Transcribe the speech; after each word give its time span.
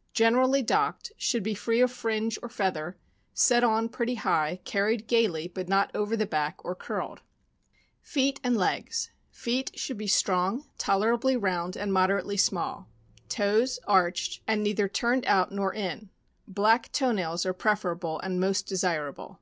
—Generally 0.12 0.64
docked; 0.64 1.12
should 1.16 1.42
be 1.42 1.54
free 1.54 1.80
of 1.80 1.90
fringe 1.90 2.38
or 2.42 2.50
feather, 2.50 2.98
set 3.32 3.64
on 3.64 3.88
pretty 3.88 4.16
high, 4.16 4.60
carried 4.66 5.06
gaily, 5.06 5.48
but 5.48 5.66
not 5.66 5.90
over 5.96 6.14
the 6.14 6.26
back 6.26 6.62
or 6.62 6.74
curled. 6.74 7.22
Feet 8.02 8.38
and 8.44 8.54
legs.— 8.54 9.10
Feet 9.30 9.70
should 9.78 9.96
be 9.96 10.06
strong, 10.06 10.66
tolerably 10.76 11.38
round, 11.38 11.74
and 11.74 11.90
moderately 11.90 12.36
small; 12.36 12.86
toes 13.30 13.80
arched, 13.86 14.42
and 14.46 14.62
neither 14.62 14.88
turned 14.88 15.24
out 15.24 15.52
nor 15.52 15.72
in; 15.72 16.10
black 16.46 16.92
toe 16.92 17.12
nails 17.12 17.46
are 17.46 17.54
preferable 17.54 18.20
and 18.20 18.38
most 18.38 18.66
desirable. 18.66 19.38